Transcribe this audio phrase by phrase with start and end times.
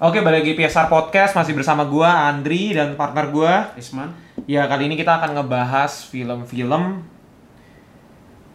[0.00, 3.68] Oke, balik lagi PSR Podcast masih bersama gua Andri dan partner gua.
[3.76, 4.08] Isman
[4.48, 7.04] Ya, kali ini kita akan ngebahas film-film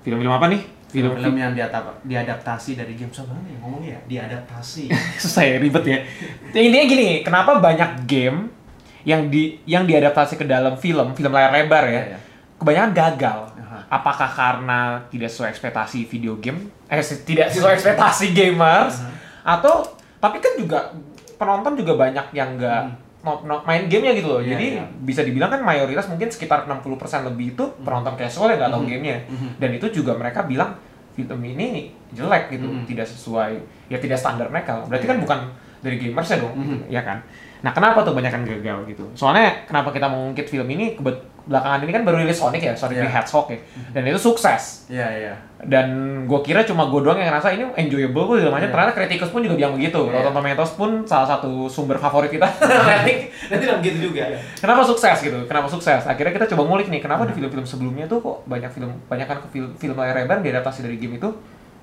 [0.01, 0.61] film-film apa nih?
[0.85, 4.87] film-film yang diadap- diadaptasi dari game apa nih ngomongnya ya diadaptasi
[5.21, 5.99] susah ya, ribet ya.
[6.49, 8.49] Intinya gini, kenapa banyak game
[9.05, 11.93] yang di yang diadaptasi ke dalam film, film layar lebar ya?
[11.93, 12.19] Iya, iya.
[12.57, 13.39] Kebanyakan gagal.
[13.59, 13.77] Aha.
[13.91, 14.79] Apakah karena
[15.13, 16.73] tidak sesuai ekspektasi video game?
[16.89, 19.03] Eh, tidak sesuai ekspektasi gamers?
[19.45, 20.95] Atau tapi kan juga
[21.35, 22.81] penonton juga banyak yang nggak
[23.21, 24.39] no- no- main gamenya gitu loh.
[24.39, 24.45] Hmm.
[24.45, 24.85] Iya, Jadi iya.
[25.01, 28.91] bisa dibilang kan mayoritas mungkin sekitar 60% lebih itu penonton casual yang nggak tahu Mhm.
[28.91, 29.17] gamenya.
[29.25, 29.47] Mhm.
[29.57, 30.77] Dan itu juga mereka bilang
[31.11, 32.85] film ini jelek gitu, Mhm.
[32.85, 33.51] tidak sesuai
[33.87, 34.83] ya tidak standar mereka.
[34.85, 35.11] Berarti Iya.
[35.15, 35.39] kan bukan
[35.79, 36.61] dari gamers ya dong, Mhm.
[36.61, 37.17] gitu, ya kan?
[37.65, 39.01] Nah, kenapa tuh banyak yang gagal gitu?
[39.13, 42.95] Soalnya kenapa kita mengungkit film ini kebet- belakangan ini kan baru rilis Sonic ya, Sonic
[42.95, 43.13] the Iya.
[43.15, 43.57] Hedgehog ya.
[43.91, 44.85] Dan itu sukses.
[44.87, 45.87] iya iya Dan
[46.23, 48.61] gue kira cuma gue doang yang ngerasa ini enjoyable kok dalamnya.
[48.61, 48.69] Iya.
[48.71, 49.97] Ternyata kritikus pun juga bilang begitu.
[50.03, 50.13] Iya.
[50.19, 52.45] Rotten Tomatoes pun salah satu sumber favorit kita
[52.91, 54.25] rating dan tidak begitu juga.
[54.27, 54.37] Iya.
[54.55, 55.39] Kenapa sukses gitu?
[55.43, 56.01] Kenapa sukses?
[56.03, 57.37] Akhirnya kita coba ngulik nih, kenapa di Hmm.
[57.39, 60.97] film-film sebelumnya tuh kok banyak film banyak kan ke film film layar lebar diadaptasi dari
[60.97, 61.29] game itu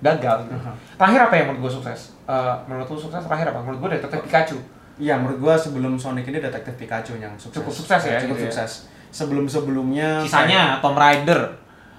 [0.00, 0.54] gagal gitu.
[0.56, 0.74] Aha.
[0.96, 2.14] Terakhir apa yang menurut gue sukses?
[2.24, 3.58] Eh, menurut lu sukses terakhir apa?
[3.60, 4.58] Menurut gue Detektif Pikachu.
[4.94, 7.56] Iya, menurut gua sebelum Sonic ini Detektif Pikachu yang sukses.
[7.56, 8.52] Cukup sukses ya, Cukup gitu ya.
[8.52, 8.72] sukses.
[9.10, 11.40] Sebelum-sebelumnya Sisanya Tomb Raider.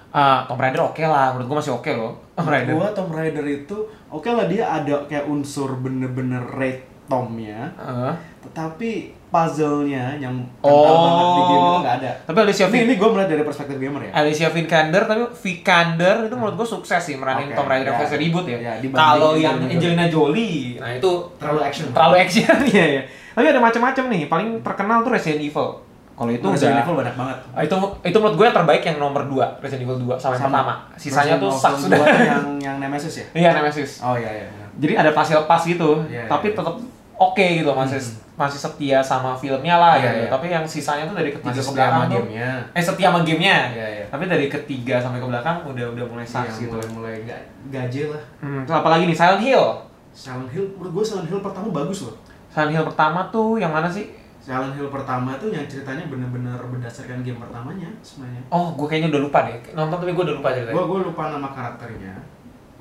[0.09, 2.13] Eh, Tomb Raider oke lah, menurut gue masih oke loh.
[2.31, 2.73] Tomb Menurut Raider.
[2.75, 3.77] gua Tomb Raider itu
[4.07, 11.01] oke lah dia ada kayak unsur bener-bener raid Tomnya, Eh, tetapi puzzle-nya yang kental Oh.
[11.01, 12.11] banget di game itu nggak ada.
[12.23, 14.11] tapi Alicia Ini, Vik ini gue melihat dari perspektif gamer ya.
[14.13, 17.97] Alicia Vikander tapi Vikander itu menurut gue sukses sih meranin Oke, Tomb Raider ya.
[17.97, 18.57] versi reboot ya.
[18.77, 21.85] Dibanding Kalau yang Angelina Angelina Jolie, nah itu Terlalu action.
[21.89, 23.01] terlalu action ya ya.
[23.33, 24.21] Tapi ada macam-macam nih.
[24.27, 25.69] Paling terkenal tuh Resident Evil.
[26.13, 27.37] Kalau itu Resident udah Evil banyak banget.
[27.49, 30.45] Ah, itu itu menurut gue yang terbaik yang nomor 2, Resident Evil 2 sama yang
[30.45, 30.73] pertama.
[30.93, 31.99] Sisanya tuh Resident sucks Evil sudah.
[32.13, 33.25] 2 yang yang Nemesis ya?
[33.41, 33.91] Iya, Nemesis.
[33.99, 34.47] Oh iya iya.
[34.47, 34.65] iya.
[34.73, 36.55] Jadi ada lepas gitu, Iya, tapi iya.
[36.55, 36.75] tetap
[37.15, 37.99] oke gitu masih
[38.33, 40.19] masih setia sama filmnya lah Iya, gitu.
[40.19, 40.29] iya.
[40.29, 42.49] Tapi yang sisanya tuh dari ketiga Masih ke belakang sama tuh gamenya.
[42.69, 43.57] eh setia sama gamenya.
[43.69, 44.05] Iya iya.
[44.07, 46.73] Tapi dari ketiga sampai ke belakang udah udah mulai Iya, sucks gitu.
[46.73, 48.23] mulai mulai ga- gaje lah.
[48.39, 49.13] Hmm, terus apa lagi nih?
[49.15, 49.65] Silent Hill.
[50.11, 52.15] Silent Hill, menurut gue Silent Hill pertama bagus loh.
[52.47, 54.09] Silent Hill pertama tuh yang mana sih?
[54.37, 58.41] Silent Hill pertama tuh yang ceritanya bener-bener berdasarkan game pertamanya sebenarnya.
[58.47, 59.55] Oh, gue kayaknya udah lupa deh.
[59.71, 60.73] Nonton tapi gue udah lupa ceritanya.
[60.73, 62.13] Gue gue lupa nama karakternya.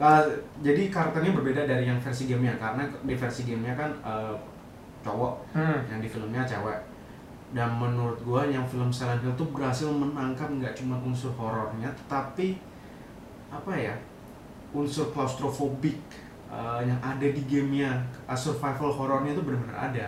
[0.00, 0.24] Uh,
[0.64, 4.34] jadi karakternya berbeda dari yang versi gamenya karena di versi gamenya kan uh,
[5.04, 5.78] cowok, Hmm.
[5.90, 6.80] yang di filmnya cewek.
[7.52, 12.56] Dan menurut gue yang film Silent Hill tuh berhasil menangkap nggak cuma unsur horornya, tetapi
[13.52, 13.94] apa ya
[14.72, 16.00] unsur claustrophobic
[16.48, 20.06] uh, yang ada di gamenya, uh, survival horornya itu benar-benar ada.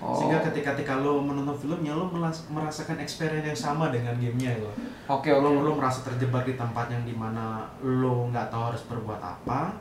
[0.00, 0.16] Oh.
[0.16, 2.08] Sehingga ketika ketika lo menonton filmnya lo
[2.48, 4.72] merasakan experience yang sama dengan gamenya lo.
[5.06, 5.60] Oke, Lo oke.
[5.60, 9.76] lo merasa terjebak di tempat yang di mana lo nggak tahu harus berbuat apa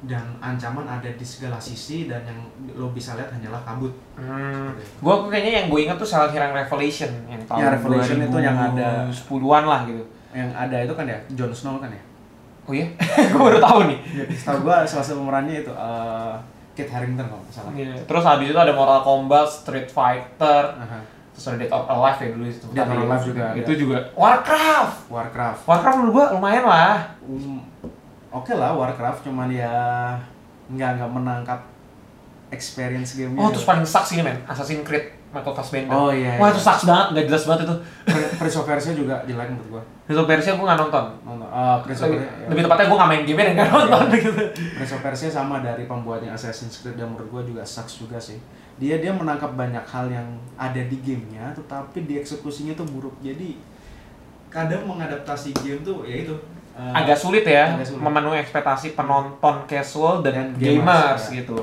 [0.00, 2.40] dan ancaman ada di segala sisi dan yang
[2.74, 3.92] lo bisa lihat hanyalah kabut.
[4.16, 4.74] Hmm.
[4.98, 8.38] Gue kayaknya yang gue inget tuh Silent Hill yang Revelation yang tahun Ya, Revelation itu
[8.40, 10.02] yang ada- 10-an lah gitu.
[10.32, 12.02] Yang ada itu kan ya Jon Snow kan ya.
[12.64, 12.86] Oh iya?
[13.30, 13.98] gue baru tahu nih.
[14.32, 16.34] Setahu gua salah satu pemerannya itu eh,
[16.80, 17.72] Kit Harington kalau nggak salah.
[17.76, 17.94] Iya.
[18.08, 21.04] Terus habis itu ada Mortal Kombat, Street Fighter, Aha.
[21.36, 22.66] terus ada Dead or Alive ya dulu itu.
[22.72, 23.60] Dead or Alive juga ada.
[23.60, 24.96] Itu juga Warcraft.
[25.12, 25.60] Warcraft.
[25.68, 26.96] Warcraft menurut gue lumayan lah.
[27.28, 27.60] Um,
[28.30, 29.74] Oke lah Warcraft cuman ya
[30.70, 31.60] nggak nggak menangkap
[32.54, 33.42] experience gamenya.
[33.42, 35.90] Oh, terus paling sucks ini men, Assassin's Creed Michael Fassbender.
[35.90, 36.52] Oh, iya, Wah iya.
[36.52, 37.74] itu sucks banget, nggak jelas banget itu.
[38.02, 39.82] Prin- Prince of Persia juga jelek menurut gua.
[40.04, 41.04] Itu versi gue nggak nonton.
[41.22, 41.46] Nonton.
[41.46, 42.46] Ah, Prince of Lebih, Persia.
[42.50, 44.30] lebih tepatnya gue nggak main game dan nggak nonton gitu.
[44.74, 48.42] Prince of Persia sama dari pembuatnya Assassin's Creed dan menurut gua juga sucks juga sih.
[48.76, 50.26] Dia dia menangkap banyak hal yang
[50.56, 53.14] ada di gamenya, tetapi di eksekusinya tuh buruk.
[53.20, 53.54] Jadi
[54.48, 56.34] kadang mengadaptasi game tuh ya itu
[56.72, 58.02] eh, agak sulit ya agak sulit.
[58.02, 61.34] memenuhi ekspektasi penonton casual dan, Dan gamers, gamers, ya.
[61.38, 61.58] gitu.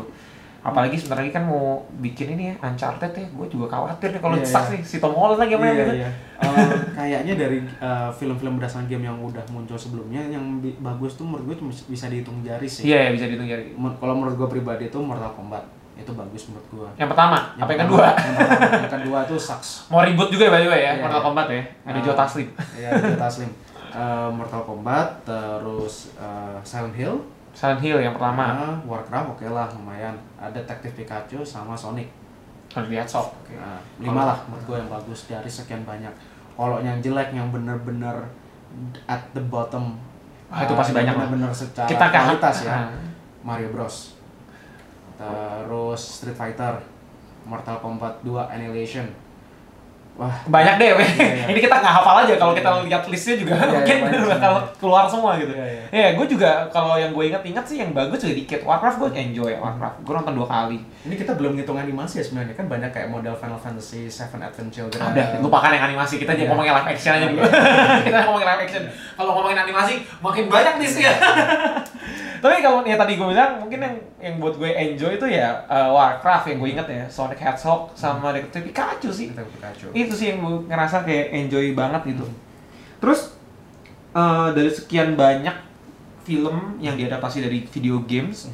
[0.68, 1.64] Apalagi sebentar lagi kan mau
[1.98, 4.74] bikin ini ya Uncharted ya, gue juga khawatir nih kalau sucks iya.
[4.74, 5.94] nih si Tom Holland lagi yang main Iya, gitu.
[5.98, 6.10] iya.
[6.38, 11.24] Eh, kayaknya dari eh, film-film berdasarkan game yang udah muncul sebelumnya yang bi- bagus tuh
[11.24, 12.86] menurut gue cuma bisa dihitung jari sih.
[12.86, 13.74] Iya, ya, bisa dihitung jari.
[13.74, 15.66] Men- Kalau menurut gue pribadi itu Mortal Kombat
[15.96, 16.90] itu bagus menurut gue.
[16.96, 18.06] Yang pertama, apa yang kedua?
[18.12, 19.70] Yang, pertama- yang kedua tuh sucks.
[19.88, 21.26] Mau ribut juga ya by the way ya, Iya, Mortal iya.
[21.26, 21.62] Kombat ya.
[21.84, 22.04] Ada Ah.
[22.04, 22.48] Joe Taslim.
[22.76, 23.50] Iya, Joe Taslim.
[23.90, 27.16] Eh, Mortal Kombat, terus eh, Silent Hill,
[27.58, 28.54] Silent Hill yang pertama.
[28.54, 30.14] Nah, Warcraft oke lah lumayan.
[30.38, 32.06] Ada Detective Pikachu sama Sonic.
[32.70, 33.34] Harus lihat sok.
[33.50, 36.14] Nah, lima lah menurut gue yang bagus dari sekian banyak.
[36.54, 38.30] Kalau yang jelek yang bener-bener
[39.10, 39.98] at the bottom.
[40.54, 41.14] Ah, itu pasti yang banyak.
[41.18, 42.70] Bener-bener secara Kita kualitas ya.
[42.78, 42.90] Ah.
[43.42, 44.14] Mario Bros.
[45.18, 46.78] Terus Street Fighter,
[47.42, 49.10] Mortal Kombat 2 Annihilation.
[50.18, 50.34] Wah.
[50.46, 51.46] Banyak deh Iya, iya.
[51.54, 52.84] ini kita nggak hafal aja kalau Iya, kita iya.
[52.84, 54.28] lihat listnya juga Iya, iya, mungkin sih.
[54.28, 55.54] bakal keluar semua gitu.
[55.54, 55.84] Iya, iya.
[55.90, 58.60] ya gue juga kalau yang gue ingat-ingat sih yang bagus juga dikit.
[58.62, 59.96] Warcraft gue enjoy Warcraft.
[60.02, 60.78] Gue nonton dua kali.
[61.06, 62.54] Ini kita belum ngitung animasi ya sebenarnya.
[62.54, 65.00] Kan banyak kayak model Final Fantasy Seven Advent Children.
[65.06, 66.18] Ada lupakan yang animasi.
[66.18, 66.50] Kita aja Iya.
[66.50, 67.42] ngomongin live action aja dulu.
[68.08, 68.84] Kita ngomongin live action.
[69.14, 71.14] Kalau ngomongin animasi makin banyak listnya
[72.44, 75.90] tapi kalau ya tadi gue bilang mungkin yang yang buat gue enjoy itu ya uh,
[75.94, 79.28] Warcraft yang gue inget ya Sonic Hedgehog sama Detective Pikachu sih.
[79.32, 79.88] Kita Pikachu.
[79.94, 82.26] Itu sih yang gue ngerasa kayak enjoy banget gitu.
[82.98, 83.38] Terus
[84.18, 85.54] eh, dari sekian banyak
[86.26, 88.52] film yang diadaptasi dari video games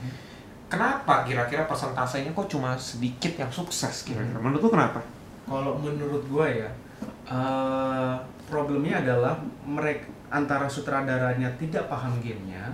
[0.69, 4.37] kenapa kira-kira persentasenya kok cuma sedikit yang sukses kira-kira?
[4.41, 5.01] Menurut lu kenapa?
[5.45, 6.69] Kalau menurut gua ya,
[7.29, 8.13] eh,
[8.49, 12.73] problemnya adalah mereka antara sutradaranya tidak paham gamenya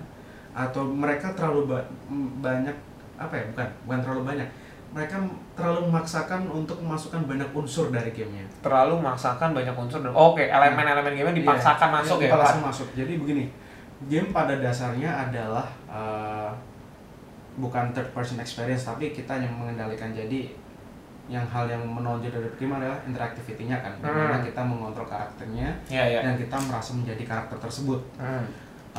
[0.52, 1.90] atau mereka terlalu ba-
[2.42, 2.76] banyak
[3.16, 4.50] apa ya bukan bukan terlalu banyak.
[4.90, 5.16] Mereka
[5.54, 8.42] terlalu memaksakan untuk memasukkan banyak unsur dari gamenya.
[8.66, 12.88] Terlalu memaksakan banyak unsur dan oke elemen-elemen game dipaksakan Iya, masuk iya, ya dipaksakan masuk.
[12.98, 13.44] Jadi begini
[14.10, 16.50] game pada dasarnya adalah eh,
[17.60, 20.10] bukan third person experience tapi kita yang mengendalikan.
[20.10, 20.56] Jadi
[21.30, 23.94] yang hal yang menonjol dari game adalah interactivity-nya kan.
[24.02, 24.42] Hmm.
[24.42, 28.02] kita mengontrol karakternya ya ya dan kita merasa menjadi karakter tersebut.
[28.18, 28.50] Hmm.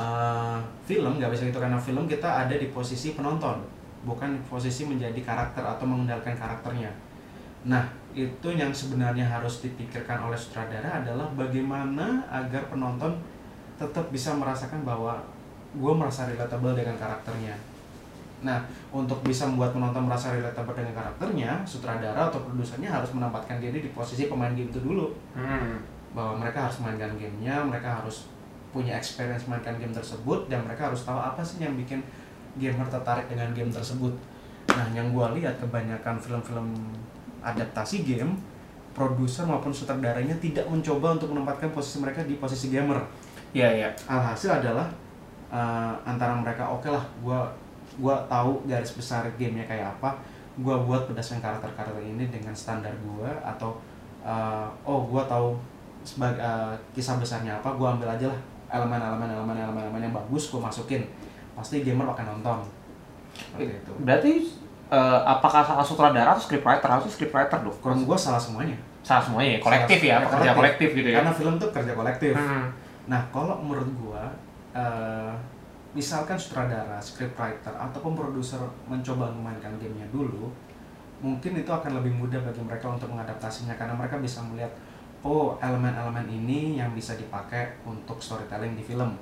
[0.00, 0.58] Eh,
[0.88, 3.60] film nggak bisa gitu karena film kita ada di posisi penonton
[4.00, 6.88] bukan posisi menjadi karakter atau mengendalikan karakternya.
[7.68, 7.84] Nah
[8.16, 13.12] itu yang sebenarnya harus dipikirkan oleh sutradara adalah bagaimana agar penonton
[13.76, 15.20] tetap bisa merasakan bahwa
[15.76, 17.60] gue merasa relatable dengan karakternya.
[18.40, 18.56] Nah
[18.88, 23.92] untuk bisa membuat penonton merasa relatable dengan karakternya sutradara atau produsernya harus menempatkan diri di
[23.92, 25.12] posisi pemain game itu dulu.
[25.36, 25.76] Hmm.
[26.10, 28.26] bahwa mereka harus mainkan gamenya, mereka harus
[28.70, 31.98] punya experience mainkan game tersebut dan mereka harus tahu apa sih yang bikin
[32.58, 34.14] gamer tertarik dengan game tersebut.
[34.70, 36.70] Nah, yang gua lihat kebanyakan film-film
[37.42, 38.38] adaptasi game,
[38.94, 42.98] produser maupun sutradaranya tidak mencoba untuk menempatkan posisi mereka di posisi gamer.
[43.50, 44.86] ya ya Alhasil adalah
[45.50, 47.50] eh, antara mereka oke lah, gua
[47.98, 50.14] gua tahu garis besar gamenya kayak apa,
[50.62, 53.74] gua buat berdasarkan karakter-karakter ini dengan standar gua atau
[54.22, 55.58] eh, oh gua tahu
[56.06, 58.40] sebagai eh, kisah besarnya apa, gua ambil aja lah
[58.70, 61.02] elemen-elemen elemen-elemen elemen yang bagus gua masukin,
[61.52, 62.58] pasti gamer akan nonton.
[63.30, 63.92] Seperti itu.
[64.00, 64.32] berarti
[64.90, 68.74] eh, apakah salah sutradara atau scriptwriter harusnya scriptwriter dong Kalau gua salah semuanya.
[69.00, 71.92] salah semuanya ya kolektif Salah- ya ya, pekerja kolektif gitu ya Karena film tuh kerja
[71.94, 72.32] kolektif.
[72.36, 72.66] Hmm.
[73.08, 74.22] Nah, kalau menurut gua,
[74.70, 75.32] eh,
[75.90, 80.52] misalkan sutradara, scriptwriter, ataupun produser mencoba memainkan gamenya dulu,
[81.18, 84.70] mungkin itu akan lebih mudah bagi mereka untuk mengadaptasinya karena mereka bisa melihat,
[85.20, 89.12] oh elemen-elemen ini yang bisa dipakai untuk storytelling di film.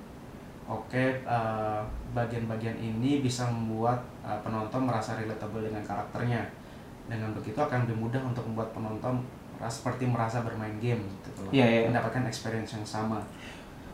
[0.69, 1.81] Oke, eh,
[2.13, 6.45] bagian-bagian ini bisa membuat eh, penonton merasa relatable dengan karakternya.
[7.09, 9.25] Dengan begitu akan lebih mudah untuk membuat penonton
[9.57, 11.51] merasa- seperti merasa bermain game gitu loh.
[11.51, 11.81] Iya, iya.
[11.89, 13.21] Mendapatkan experience yang sama.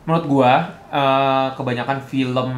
[0.05, 0.53] menurut gua
[0.93, 2.51] eh, kebanyakan film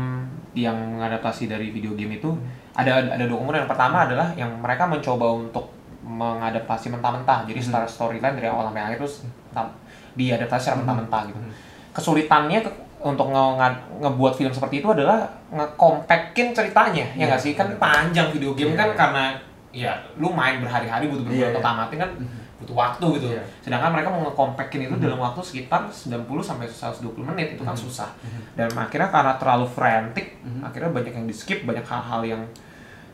[0.52, 2.28] yang mengadaptasi dari video game itu
[2.76, 5.72] ada ada dua kemungkinan yang pertama adalah yang mereka mencoba untuk
[6.07, 7.68] mengadaptasi mentah-mentah jadi Hmm.
[7.68, 9.15] secara storyline dari awal sampai akhir terus
[9.51, 9.75] tam-
[10.15, 10.81] diadaptasi secara Hmm.
[10.81, 11.51] mentah-mentah gitu Hmm.
[11.92, 15.21] kesulitannya ke- untuk nge- nge- ngebuat film seperti itu adalah
[15.51, 19.24] ngekompakin ceritanya ya Iya, nggak sih kan panjang video game Iya, kan karena
[19.69, 21.51] ya lu main berhari-hari butuh Iya, berbulan iya.
[21.51, 22.12] untuk tamatin kan
[22.57, 23.44] butuh waktu gitu Iya.
[23.62, 25.03] sedangkan mereka mau ngekompakin itu Mhm.
[25.03, 27.83] dalam waktu sekitar 90 sampai 120 menit itu kan Mhm.
[27.83, 28.41] susah Mhm.
[28.55, 30.62] dan akhirnya karena terlalu frantic Mhm.
[30.63, 32.41] akhirnya banyak yang di skip banyak hal-hal yang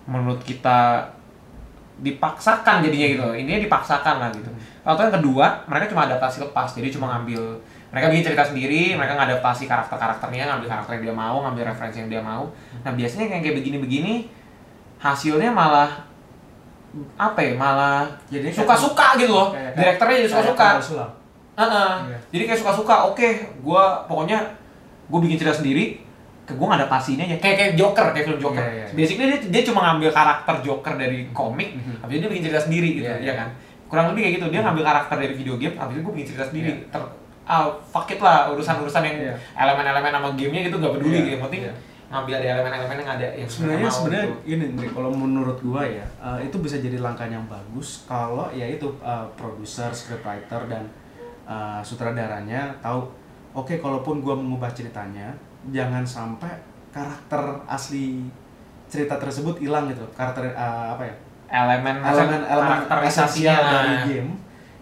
[0.06, 1.04] menurut kita
[2.02, 3.28] dipaksakan jadinya gitu.
[3.36, 4.50] Intinya dipaksakan lah gitu.
[4.82, 6.70] Atau yang kedua mereka cuma adaptasi lepas.
[6.74, 7.42] Jadi cuma ngambil
[7.94, 12.02] mereka bikin cerita sendiri mereka ngadaptasi karakter karakternya ngambil karakter yang dia mau ngambil referensi
[12.02, 12.50] yang dia mau.
[12.82, 14.26] Nah biasanya yang kayak begini-begini
[14.98, 15.90] hasilnya malah
[17.18, 19.50] apa ya malah Jadi suka-suka gitu loh.
[19.50, 20.68] kayak- direkturnya jadi suka-suka.
[21.54, 21.92] Heeh.
[22.10, 22.18] Iya.
[22.34, 23.30] Jadi kayak suka-suka, oke,
[23.62, 24.42] gua pokoknya
[25.06, 26.03] gue bikin cerita sendiri,
[26.44, 27.38] ke gue ngadaptasinya aja.
[27.40, 28.60] Kayak kayak Joker, kayak film Joker.
[28.60, 28.94] Iya, iya, iya.
[28.94, 31.94] Basically dia, dia cuma ngambil karakter Joker dari komik, Mhm.
[32.04, 33.34] habis itu dia bikin cerita sendiri gitu, Iya, ya iya.
[33.40, 33.50] kan?
[33.88, 36.46] Kurang lebih kayak gitu, dia ngambil karakter dari video game, habis itu gue bikin cerita
[36.50, 36.72] sendiri.
[36.76, 36.92] Iya.
[36.92, 37.02] Ter,
[37.44, 39.36] ah, fuck it lah, urusan-urusan yang Iya.
[39.56, 41.32] elemen-elemen sama gamenya gitu gak peduli, Iya, gitu.
[41.32, 41.76] yang penting iya.
[42.14, 44.38] ngambil ada elemen-elemen yang ada yang sebenarnya sebenarnya gitu.
[44.46, 48.70] ini Ndri, kalau menurut gua ya eh, itu bisa jadi langkah yang bagus kalau ya
[48.70, 50.86] itu eh, produser, scriptwriter dan
[51.44, 53.10] eh, sutradaranya tahu
[53.54, 55.34] oke kalaupun gua mengubah ceritanya
[55.72, 56.52] jangan sampai
[56.92, 58.28] karakter asli
[58.92, 61.16] cerita tersebut hilang gitu karakter eh, apa ya
[61.54, 64.32] elemen elemen elemen esensial dari game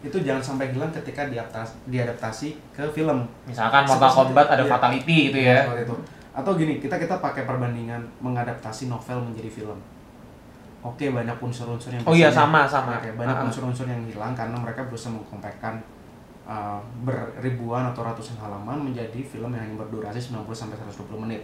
[0.01, 4.71] itu jangan sampai hilang ketika diadaptasi, diadaptasi ke film Misalkan Mortal Kombat ada iya.
[4.73, 5.61] fatality gitu ya.
[5.61, 5.95] seperti itu.
[6.33, 9.77] Atau gini, kita kita pakai perbandingan mengadaptasi novel menjadi film.
[10.81, 12.97] Oke, banyak unsur-unsur yang Oh iya sama sama.
[12.97, 13.47] Oke, banyak Ah, ah.
[13.47, 15.77] unsur-unsur yang hilang karena mereka berusaha mengkompakkan
[16.45, 21.41] uh, beribuan atau ratusan halaman menjadi film yang hanya berdurasi 90 sampai 120 menit.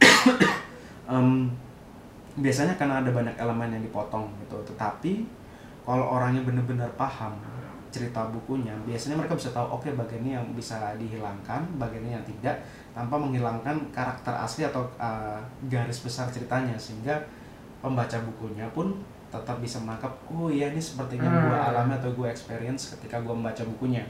[1.06, 1.46] Em,
[2.34, 5.22] biasanya karena ada banyak elemen yang dipotong gitu, tetapi
[5.86, 7.38] kalau orangnya benar-benar paham
[7.94, 12.26] cerita bukunya, biasanya mereka bisa tahu oke bagian ini yang bisa dihilangkan, bagian ini yang
[12.26, 12.58] tidak,
[12.90, 15.38] tanpa menghilangkan karakter asli atau uh,
[15.70, 17.14] garis besar ceritanya sehingga
[17.80, 21.44] pembaca bukunya pun tetap bisa menangkap oh iya ini sepertinya Hmm.
[21.44, 24.06] gue alami atau gue experience ketika gue membaca bukunya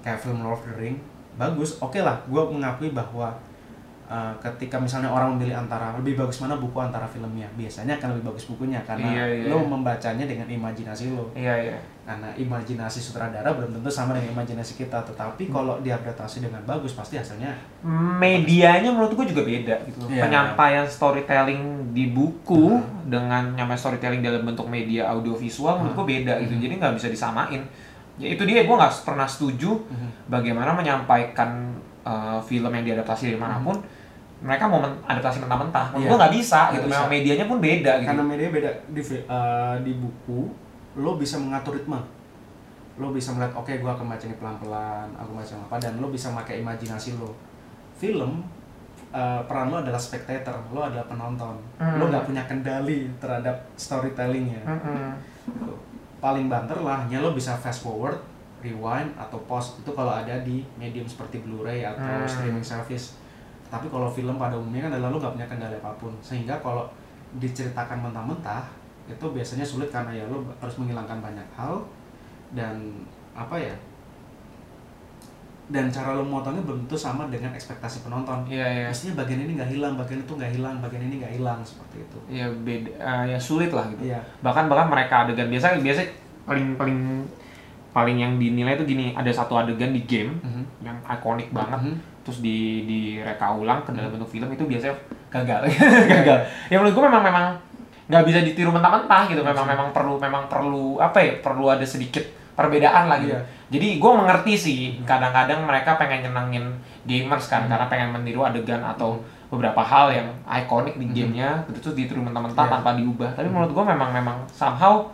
[0.00, 0.96] kayak film Lord of the Ring
[1.34, 3.30] bagus oke lah gue mengakui bahwa
[4.08, 8.32] uh, ketika misalnya orang memilih antara lebih bagus mana buku antara filmnya biasanya akan lebih
[8.32, 9.52] bagus bukunya karena Iya, iya.
[9.52, 11.78] lo membacanya dengan imajinasi lo Iya iya.
[12.08, 17.20] karena imajinasi sutradara belum tentu sama dengan imajinasi kita tetapi kalau diadaptasi dengan bagus pasti
[17.20, 17.52] hasilnya
[18.18, 20.08] medianya menurut gue juga beda gitu.
[20.08, 20.24] Iya.
[20.26, 26.56] Penyampaian storytelling di buku dengan nyampe storytelling dalam bentuk media audiovisual menurut gue beda gitu.
[26.56, 27.60] Jadi nggak bisa disamain.
[28.18, 29.78] Ya itu dia gue nggak pernah setuju
[30.26, 33.78] bagaimana menyampaikan uh, film yang diadaptasi dari mana pun
[34.40, 35.86] mereka mau men- adaptasi mentah-mentah.
[35.90, 36.08] Menurut Iya.
[36.08, 36.84] gue nggak bisa Nggak gitu.
[36.84, 36.94] bisa.
[36.94, 38.06] Memang medianya pun beda gitu.
[38.06, 40.40] karena media beda di eh, di buku
[40.96, 41.98] lo bisa mengatur ritme
[42.96, 46.30] lo bisa melihat oke gua akan baca ini pelan-pelan aku baca apa dan lo bisa
[46.32, 47.30] pakai imajinasi lo
[47.94, 48.42] film
[49.08, 52.08] eh, peran lo adalah spectator lo adalah penonton lo Hmm.
[52.08, 55.14] nggak punya kendali terhadap storytellingnya Mm-mm.
[55.44, 55.72] Gitu.
[56.18, 58.18] paling banter lah hanya lo bisa fast forward
[58.58, 62.26] rewind atau pause itu kalau ada di medium seperti Blu-ray atau Hmm.
[62.26, 63.14] streaming service
[63.68, 66.88] tapi kalau film pada umumnya kan adalah lo nggak punya kendali apa pun sehingga kalau
[67.34, 68.64] diceritakan mentah-mentah
[69.04, 71.80] itu biasanya sulit karena ya lo harus menghilangkan banyak hal
[72.50, 73.74] dan apa ya
[75.68, 78.86] dan cara lo memotongnya belum tentu sama dengan ekspektasi penonton Iya iya.
[78.88, 82.18] mestinya bagian ini nggak hilang bagian itu nggak hilang bagian ini nggak hilang seperti itu
[82.26, 82.88] Ya beda.
[82.96, 84.00] uh, ya sulit lah gitu.
[84.02, 86.00] iya bahkan bahkan mereka adegan biasa biasa
[86.48, 87.20] paling paling
[87.90, 90.64] paling yang dinilai itu gini ada satu adegan di game Mhm.
[90.80, 92.07] yang ikonik banget Mhm.
[92.20, 94.94] Terus di direka ulang ke dalam bentuk film itu biasanya
[95.28, 95.80] gagal Iya,
[96.20, 97.46] gagal ya menurut gue memang memang
[98.08, 102.24] nggak bisa ditiru mentah-mentah gitu memang memang perlu memang perlu apa ya perlu ada sedikit
[102.52, 103.40] perbedaan lah gitu Iya.
[103.68, 106.64] jadi gue mengerti sih kadang-kadang mereka pengen nyenengin
[107.04, 107.70] gamers kan Hmm.
[107.70, 111.14] karena pengen meniru adegan atau beberapa hal yang ikonik di Hmm.
[111.14, 112.72] gamenya gitu terus ditiru mentah-mentah Iya.
[112.74, 113.54] tanpa diubah tapi Hmm.
[113.54, 115.04] menurut gue memang memang somehow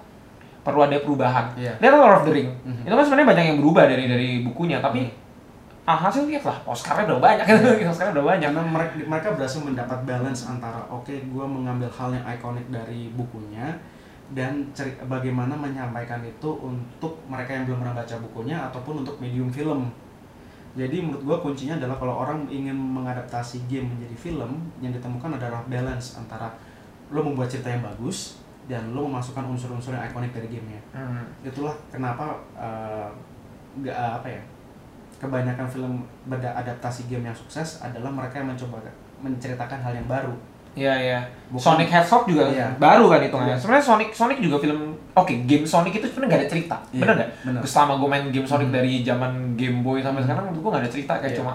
[0.61, 1.77] perlu ada perubahan Iya.
[1.77, 2.83] lihat Lord of the Ring Mhm.
[2.83, 5.11] itu kan sebenarnya banyak yang berubah dari dari bukunya tapi
[5.85, 7.89] alhasil lihat lah Oscarnya udah banyak Iya.
[7.93, 12.25] Oscarnya udah banyak karena mereka, mereka berhasil mendapat balance antara oke gue mengambil hal yang
[12.25, 13.69] ikonik dari bukunya
[14.33, 19.49] dan ceri- bagaimana menyampaikan itu untuk mereka yang belum pernah baca bukunya ataupun untuk medium
[19.49, 19.93] film
[20.75, 24.51] jadi menurut gue kuncinya adalah kalau orang ingin mengadaptasi game menjadi film
[24.81, 26.49] yang ditemukan adalah balance antara
[27.09, 31.29] lo membuat cerita yang bagus dan lo memasukkan unsur-unsur yang ikonik dari gamenya Hmm.
[31.45, 32.41] itulah kenapa
[33.77, 34.43] nggak eh, apa ya
[35.25, 35.93] kebanyakan film
[36.25, 38.85] beradaptasi game yang sukses adalah mereka yang mencoba
[39.19, 40.37] menceritakan hal yang baru
[40.75, 41.21] Iya iya.
[41.49, 42.67] Bukan- Sonic Hedgehog juga Iya.
[42.77, 43.55] baru kan hitungannya.
[43.55, 43.63] Iya.
[43.63, 44.81] Sebenarnya Sonic Sonic juga film
[45.15, 46.77] oke game Sonic itu sebenarnya nggak ada cerita.
[46.91, 47.31] Iya, Bener nggak?
[47.47, 47.61] bener.
[47.63, 48.75] Selama gue main game Sonic Hmm.
[48.75, 50.27] dari zaman Game Boy sampai Hmm.
[50.27, 51.39] sekarang menurut gue nggak ada cerita kayak Iya.
[51.39, 51.53] cuma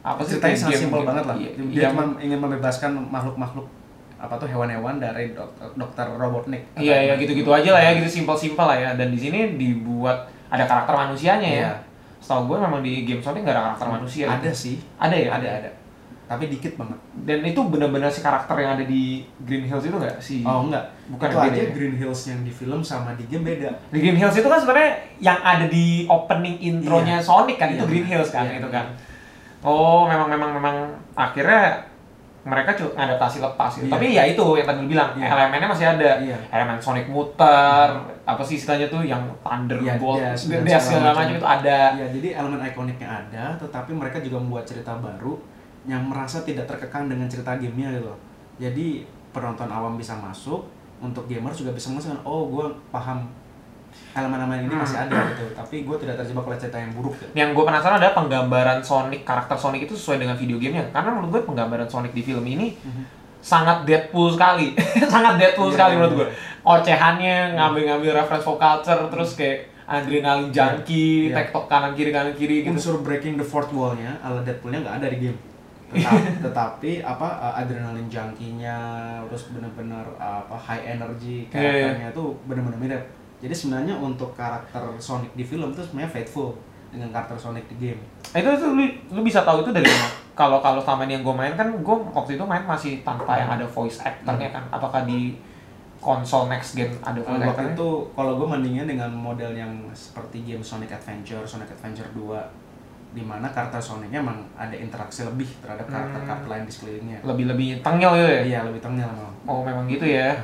[0.00, 3.66] apa sih ceritanya sangat simpel banget lah Iya, dia iya, cuma ingin membebaskan makhluk-makhluk
[4.16, 8.66] apa tuh hewan-hewan dari dokter, dokter Robotnik Iya ya gitu-gitu aja lah ya gitu simpel-simpel
[8.66, 11.72] lah ya dan di sini dibuat ada karakter manusianya ya.
[12.20, 12.22] Iya.
[12.22, 14.24] Setahu gue memang di game Sonic nggak ada karakter manusia.
[14.28, 14.52] ada gitu.
[14.54, 15.70] sih Ada ya ada ada
[16.22, 20.16] tapi dikit banget Dan itu benar-benar si karakter yang ada di Green Hills itu nggak
[20.20, 20.46] si?
[20.46, 21.70] oh enggak Bukan itu aja ya?
[21.74, 24.90] Green Hills yang di film sama di game beda Di Green Hills itu kan sebenarnya
[25.18, 27.24] yang ada di opening intronya Iya.
[27.24, 28.76] Sonic kan itu Iya, Green Hills kan iya, itu iya.
[28.76, 28.86] kan.
[29.60, 30.76] Oh memang memang memang
[31.12, 31.82] akhirnya
[32.40, 33.84] mereka cuma ngadaptasi lepas gitu.
[33.84, 33.92] Iya.
[33.92, 35.26] Tapi ya itu yang tadi lu bilang Iya.
[35.28, 36.10] elemennya masih ada.
[36.16, 36.38] Iya.
[36.48, 37.88] Elemen Sonic muter,
[38.30, 39.22] apa sih istilahnya tuh yang
[39.80, 41.78] Iya, dash, dan dash segala segala macam itu ada.
[41.94, 45.34] ya jadi elemen ikoniknya ada tetapi mereka juga membuat cerita baru
[45.84, 48.18] yang merasa tidak terkekang dengan cerita gamenya gitu loh
[48.56, 48.86] jadi
[49.30, 50.68] penonton awam bisa masuk
[51.00, 53.24] untuk gamer juga bisa masuk oh gue paham
[54.14, 57.30] elemen-elemen ini masih ada gitu tapi gue tidak terjebak oleh cerita yang buruk gitu.
[57.34, 60.86] Yang gue penasaran adalah penggambaran Sonic, karakter Sonic itu sesuai dengan video gamenya.
[60.90, 62.74] Karena menurut gue penggambaran Sonic di film ini
[63.40, 64.76] sangat Deadpool sekali,
[65.14, 66.18] sangat Deadpool Iya, sekali menurut iya.
[66.22, 66.28] gue.
[66.62, 71.42] Ocehannya ngambil-ngambil reference pop culture, terus kayak adrenalin junkie, Iya.
[71.42, 72.70] tektok kanan kiri kanan kiri gitu.
[72.70, 75.38] unsur breaking the fourth wall-nya ala Deadpool-nya nggak ada di game
[75.90, 78.78] Tetap- tetapi apa uh, adrenalin junkie-nya
[79.26, 81.70] terus benar-benar uh, apa high energy Iya, iya.
[81.90, 83.02] karakternya tuh benar-benar mirip
[83.36, 86.54] jadi sebenarnya untuk karakter Sonic di film tuh sebenarnya faithful
[86.88, 88.00] dengan karakter Sonic di game
[88.30, 90.06] Nah, itu tuh lu, lu bisa tahu itu dari mana?
[90.32, 93.50] Kalau kalau selama ini yang gue main kan gue waktu itu main masih tanpa yang
[93.50, 94.62] ada voice actornya kan.
[94.70, 95.34] Apakah di
[96.00, 100.64] konsol next gen ada Kalau waktu itu kalau gue bandingin dengan model yang seperti game
[100.64, 102.60] Sonic Adventure, Sonic Adventure 2
[103.10, 107.18] di mana karakter Sonicnya emang ada interaksi lebih terhadap karakter-karakter lain di sekelilingnya.
[107.20, 108.42] lebih lebih tengil gitu ya.
[108.46, 109.34] Iya, lebih tengil memang.
[109.44, 110.38] Oh memang gitu ya.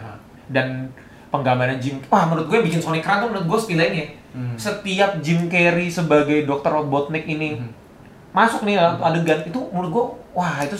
[0.51, 0.91] Dan
[1.31, 4.07] penggambaran Jim, wah menurut gue bikin Sonic keren tuh menurut gue skill lainnya.
[4.35, 4.59] Hmm.
[4.59, 6.69] Setiap Jim Carrey sebagai Dr.
[6.75, 7.71] Robotnik ini Mhm.
[8.35, 10.77] masuk nih adegan itu menurut gue wah itu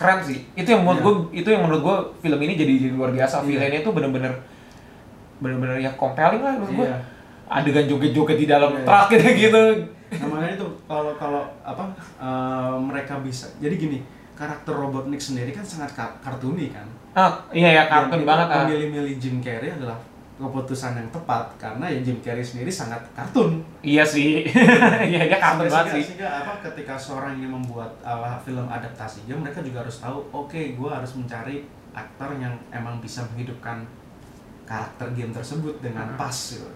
[0.00, 0.38] keren sih.
[0.54, 1.04] Itu yang menurut Iya.
[1.04, 3.44] gue itu yang menurut gue film ini jadi, jadi luar biasa.
[3.44, 4.32] Villainnya itu bener-bener
[5.38, 6.86] bener-bener ya compelling lah menurut gue.
[6.86, 6.98] Iya.
[7.50, 8.84] Adegan joget-joget di dalam Iya.
[8.84, 9.62] truk gitu gitu.
[10.10, 11.84] Nah, makanya itu kalau kalau apa
[12.18, 13.46] eh, mereka bisa.
[13.58, 13.98] Jadi gini,
[14.32, 16.88] karakter Robotnik sendiri kan sangat ka- kartuni kan.
[17.10, 18.64] Ah, iya ya kartun banget ah.
[18.64, 19.98] Memilih-milih Jim Carrey adalah
[20.40, 23.60] keputusan yang tepat karena ya Jim Carrey sendiri sangat kartun.
[23.80, 24.48] Iya sih.
[25.10, 26.02] Iya dia kartun banget sih.
[26.08, 30.56] sehingga apa ketika seorang yang membuat uh, film adaptasi game mereka juga harus tahu oke
[30.72, 33.84] gue harus mencari aktor yang emang bisa menghidupkan
[34.64, 36.16] karakter game tersebut dengan Hmm.
[36.16, 36.70] pas gitu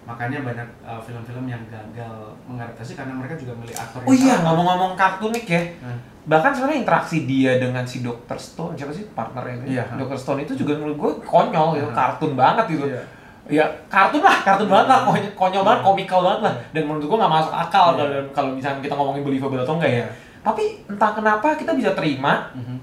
[0.00, 2.10] makanya banyak uh, film-film yang gagal
[2.44, 5.60] mengadaptasi karena mereka juga milih aktor Oh iya, ngomong-ngomong kartunik ya.
[5.78, 5.94] Nah,
[6.30, 8.38] Bahkan sebenarnya interaksi dia dengan si Dr.
[8.38, 9.74] Stone, siapa sih partnernya ini?
[9.74, 9.98] Iya.
[9.98, 10.14] Dr.
[10.14, 11.96] Stone itu juga menurut gue konyol gitu, Iya.
[11.98, 12.86] kartun banget gitu.
[12.86, 13.02] Iya.
[13.50, 14.74] Ya kartun lah, kartun Iya.
[14.78, 15.88] banget lah, konyol, konyol banget, Iya.
[15.90, 16.54] komikal banget lah.
[16.54, 16.66] Iya.
[16.70, 17.96] Dan menurut gue nggak masuk akal Iya.
[17.98, 19.98] kalau kalau misalnya kita ngomongin believable atau enggak ya.
[19.98, 20.08] Iya.
[20.40, 22.76] Tapi entah kenapa kita bisa terima, Mhm.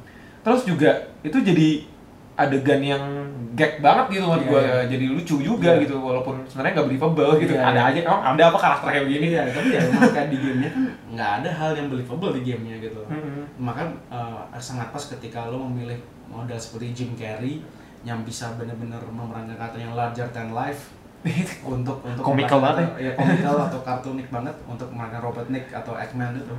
[0.44, 0.92] terus juga
[1.24, 1.88] itu jadi
[2.38, 3.03] adegan yang
[3.58, 4.79] gag banget gitu menurut Iya, gue, iya.
[4.86, 5.82] jadi lucu juga Iya.
[5.89, 7.53] gitu, walaupun sebenarnya nggak believable gitu.
[7.58, 7.89] Iya, ada iya.
[7.89, 9.25] aja, emang ada apa karakter kayak begini?
[9.34, 9.82] Iya, tapi ya
[10.13, 10.84] kayak di gamenya kan
[11.17, 13.01] nggak ada hal yang believable di gamenya gitu.
[13.10, 13.41] Mhm.
[13.58, 13.82] maka
[14.13, 15.98] uh, sangat pas ketika lo memilih
[16.29, 17.65] model seperti Jim Carrey
[18.06, 20.94] yang bisa benar-benar memerankan karakter yang larger than life
[21.65, 26.53] untuk untuk Komikal banget ya komikal atau kartunik banget untuk memerankan Robotnik atau Eggman itu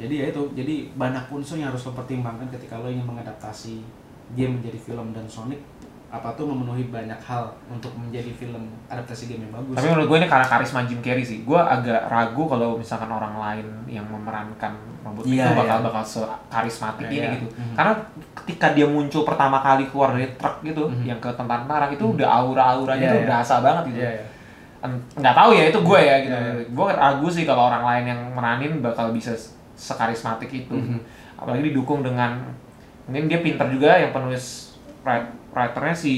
[0.00, 3.84] jadi ya itu jadi banyak unsur yang harus lo pertimbangkan ketika lo ingin mengadaptasi
[4.32, 5.60] game menjadi film dan Sonic
[6.08, 10.18] apa tuh memenuhi banyak hal untuk menjadi film adaptasi game yang bagus Tapi menurut gue
[10.22, 11.42] ini karena karisma Jim Carrey sih.
[11.42, 15.86] Gue agak ragu kalau misalkan orang lain yang memerankan robot Iya, itu bakal iya.
[15.90, 17.34] bakal se karismatik Iya, ini iya.
[17.34, 17.46] gitu.
[17.50, 17.74] Mhm.
[17.74, 17.92] Karena
[18.32, 21.02] ketika dia muncul pertama kali keluar dari truk gitu, Mhm.
[21.02, 23.26] yang ke tentara itu udah aura-auranya Iya, tuh iya.
[23.26, 23.98] berasa banget gitu.
[23.98, 24.24] Iya, iya.
[24.86, 26.36] En- Nggak tahu ya itu gue ya gitu.
[26.38, 26.52] Iya.
[26.70, 29.34] Gue ragu sih kalau orang lain yang meranin bakal bisa
[29.74, 30.78] sekarismatik itu.
[30.78, 30.98] Mhm.
[31.34, 32.38] Apalagi didukung dengan
[33.04, 36.14] mungkin dia pinter juga yang penulis write- writernya si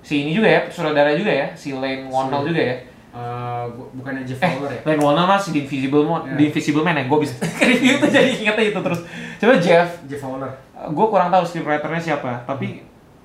[0.00, 2.76] si ini juga ya, sutradara juga ya, si Lane Whannell Si- juga ya.
[3.12, 6.32] Uh, bu- bukannya Jeff Eh, Fowler ya Lane Whannell mah si The Invisible Man, Iya.
[6.32, 7.34] The Invisible Man ya, gue bisa
[7.70, 9.00] review tuh jadi ingetnya itu terus.
[9.36, 12.82] Coba Jeff, Jeff Fowler gue kurang tahu scriptwriternya siapa, tapi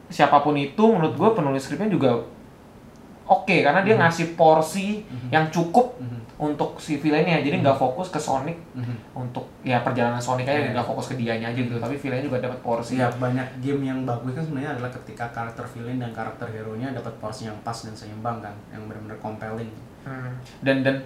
[0.08, 2.22] siapa pun itu menurut gue penulis skripnya juga
[3.28, 4.02] oke karena dia Mhm.
[4.02, 5.30] ngasih porsi Mhm.
[5.30, 6.20] yang cukup Mhm.
[6.38, 9.18] untuk si villainnya, jadi nggak fokus ke Sonic Mhm.
[9.18, 10.72] untuk ya perjalanan Sonic aja Iya.
[10.78, 12.96] nggak fokus ke dianya aja gitu, tapi villainnya juga dapat porsi.
[12.96, 16.94] Ya banyak game yang bagus kan sebenarnya adalah ketika karakter villain dan karakter hero nya
[16.94, 19.74] dapat porsi yang pas dan seimbang kan, yang benar-benar compelling.
[20.06, 20.38] Hmm.
[20.62, 21.02] Dan dan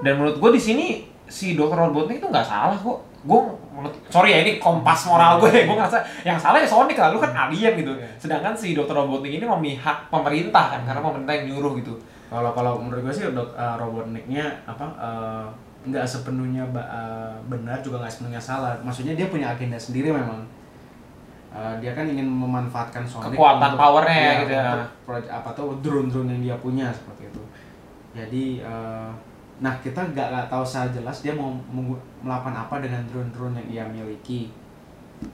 [0.00, 0.86] dan menurut gue di sini
[1.28, 1.76] si Dr.
[1.76, 3.04] Robotnik itu nggak salah kok.
[3.20, 3.40] Gue
[3.76, 5.68] menurut sorry ya ini kompas moral gue ya.
[5.68, 7.92] Gue ngerasa yang salah ya Sonic lah, lu kan alien gitu.
[7.92, 8.08] Iya.
[8.16, 8.96] Sedangkan si Dr.
[8.96, 11.94] Robotnik ini memihak pemerintah kan, karena pemerintah yang nyuruh gitu.
[12.32, 15.46] Kalau kalau menurut gue sih dok, uh, Robotnik-nya apa uh,
[15.84, 18.72] nggak sepenuhnya uh, benar juga nggak sepenuhnya salah.
[18.80, 20.40] Maksudnya dia punya agenda sendiri memang.
[21.50, 24.86] Uh, dia kan ingin memanfaatkan Sonic Kekuatan powernya ya, gitu ya.
[24.86, 27.42] untuk apa tuh drone-drone yang dia punya seperti itu.
[28.14, 29.10] Jadi uh,
[29.60, 31.52] nah kita nggak nggak tahu secara jelas dia mau
[32.18, 34.48] melakukan apa dengan drone-drone yang ia miliki.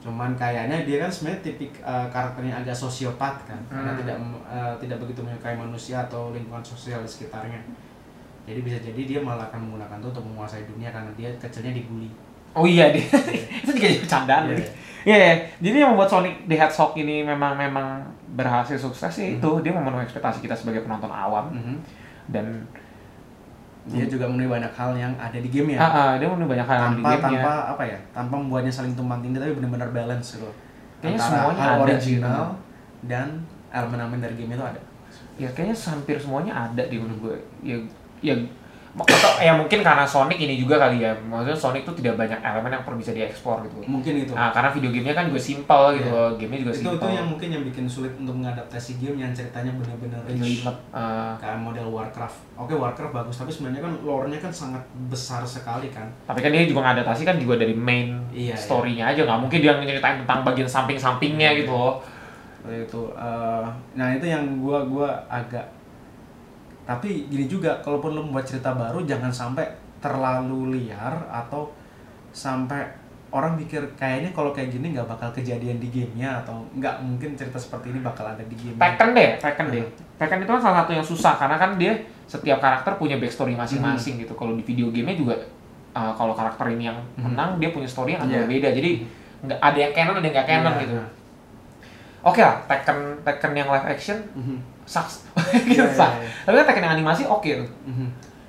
[0.03, 3.99] Cuman kayaknya dia kan sebenarnya tipik uh, karakternya agak sosiopat kan, karena Hmm.
[4.03, 7.55] tidak uh, tidak begitu menyukai manusia atau lingkungan sosial di sekitarnya.
[8.43, 12.11] Jadi bisa jadi dia malah akan menggunakan itu untuk menguasai dunia karena dia kecilnya dibully.
[12.51, 12.99] Oh iya deh,
[13.63, 14.43] itu juga jadi bercandaan.
[14.49, 14.59] Iya.
[15.07, 15.33] Iya, iya.
[15.63, 18.03] jadi yang membuat Sonic the Hedgehog ini memang memang
[18.35, 19.39] berhasil sukses ya Hmm.
[19.39, 21.75] itu dia memenuhi ekspektasi kita sebagai penonton awam Mhm.
[22.27, 22.43] dan
[23.87, 25.79] Dia juga memenuhi banyak hal yang ada di game ya.
[25.79, 27.39] ah, ah, dia memenuhi banyak hal yang di tanpa gamenya.
[27.39, 27.99] tanpa apa ya?
[28.11, 30.49] Tanpa membuatnya saling tumpang tindih tapi benar-benar balance gitu.
[30.99, 32.45] Kayaknya Antara semuanya hal ada original gitu.
[33.07, 33.27] dan
[33.71, 34.81] elemen-elemen dari game itu ada.
[35.37, 37.77] ya kayaknya hampir semuanya ada di menurut gue ya
[38.25, 38.33] ya
[38.97, 42.71] atau ya mungkin karena Sonic ini juga kali ya maksudnya Sonic tuh tidak banyak elemen
[42.71, 44.33] yang perlu bisa dieksplor gitu Mungkin itu.
[44.33, 46.17] nah karena video gamenya kan juga simpel gitu Iya.
[46.17, 49.31] loh gamenya juga itu simpel itu yang mungkin yang bikin sulit untuk mengadaptasi game yang
[49.31, 52.37] ceritanya benar-benar rich eh, kayak model Warcraft.
[52.55, 56.09] Oke Warcraft bagus tapi sebenarnya kan lore-nya kan sangat besar sekali kan.
[56.23, 59.77] tapi kan dia juga ngadaptasi kan juga dari main Iya, story-nya aja nggak mungkin dia
[59.77, 61.59] nyeritain tentang bagian samping-sampingnya Iya.
[61.61, 61.93] gitu loh
[62.67, 63.01] itu.
[63.13, 65.63] Eh, nah itu yang gua gua agak
[66.87, 69.67] tapi gini juga kalaupun lo membuat cerita baru jangan sampai
[69.99, 71.67] terlalu liar atau
[72.31, 72.79] sampai
[73.27, 77.59] orang mikir kayaknya kalau kayak gini nggak bakal kejadian di gamenya atau nggak mungkin cerita
[77.59, 78.79] seperti ini bakal ada di game.
[78.79, 79.83] Tekken deh, Tekken deh.
[80.15, 81.91] Tekken itu kan salah satu yang susah karena kan dia
[82.23, 84.31] setiap karakter punya backstory masing-masing gitu.
[84.31, 85.35] Kalau di video gamenya juga
[85.91, 87.27] uh, kalau karakter ini yang Hmm.
[87.27, 88.41] menang dia punya story yang agak Iya.
[88.47, 88.69] berbeda.
[88.71, 88.91] Jadi
[89.43, 90.95] nggak ada yang canon ada yang nggak canon Iya, gitu.
[92.23, 92.97] Oke lah, Tekken
[93.27, 94.57] Tekken yang live action Mhm.
[94.87, 95.27] Sucks.
[95.67, 96.15] gitu sucks.
[96.17, 96.31] iya, iya.
[96.47, 97.69] Tapi kan Tekken yang animasi oke tuh.
[97.85, 98.07] Mhm.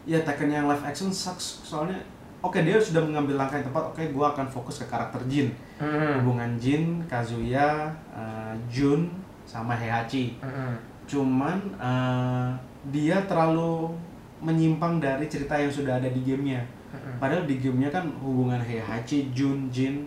[0.09, 1.99] Ya Tekken yang live action sucks soalnya
[2.39, 3.85] oke dia sudah mengambil langkah yang tepat.
[3.91, 5.51] Oke, gua akan fokus ke karakter Jin.
[5.83, 6.23] Hmm.
[6.23, 9.11] Hubungan Jin, Kazuya, eh, Jun
[9.43, 10.39] sama Heihachi.
[10.39, 10.79] Hmm.
[11.05, 12.49] Cuman eh,
[12.95, 13.91] dia terlalu
[14.39, 16.63] menyimpang dari cerita yang sudah ada di gamenya.
[16.95, 17.19] Hmm.
[17.19, 20.07] Padahal di gamenya kan hubungan Heihachi, Jun, Jin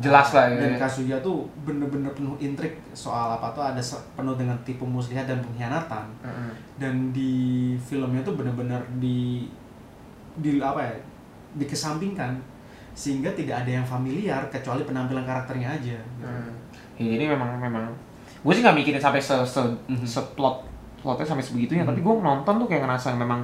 [0.00, 0.64] Jelas lah dan gitu.
[0.64, 0.78] ya.
[0.78, 3.82] Kazuya tuh bener-bener penuh intrik soal apa tuh ada
[4.14, 6.50] penuh dengan tipu muslihat dan pengkhianatan Hmm.
[6.76, 7.32] dan di
[7.78, 9.46] filmnya tuh bener-bener di
[10.34, 10.94] di apa ya
[11.54, 12.38] dikesampingkan
[12.92, 16.22] sehingga tidak ada yang familiar kecuali penampilan karakternya aja gitu.
[16.22, 16.50] Hmm.
[16.96, 17.84] Ya, jadi memang memang
[18.38, 20.02] gue sih nggak mikirin sampai se se, Mhm.
[20.04, 20.62] seplot
[20.96, 21.88] plotnya sampai sebegitunya Mhm.
[21.88, 23.42] tapi gue nonton tuh kayak ngerasa memang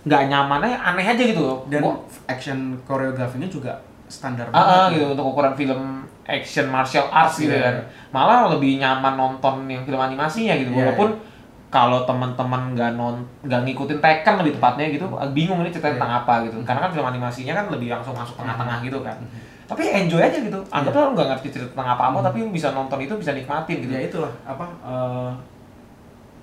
[0.00, 3.72] nggak nyaman aja aneh aja gitu loh dan Gua- action koreografinya juga
[4.10, 7.62] standar ah, ah, gitu untuk ukuran film action martial arts gitu Iya.
[7.62, 7.76] kan
[8.10, 11.14] malah lebih nyaman nonton yang film animasinya gitu Iya, walaupun
[11.70, 15.94] kalau teman-teman nggak non nggak ngikutin Tekken lebih tepatnya gitu bingung ini cerita Iya.
[15.96, 16.66] tentang apa gitu Mhm.
[16.66, 19.38] karena kan film animasinya kan lebih langsung masuk tengah-tengah gitu kan Mhm.
[19.70, 21.00] tapi enjoy aja gitu anggap Iya.
[21.00, 22.26] lo nggak ngerti cerita tentang apa-apa Mhm.
[22.26, 25.30] tapi bisa nonton itu bisa nikmatin gitu ya itulah apa eh,